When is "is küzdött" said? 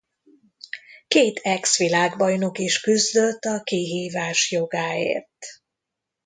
2.59-3.43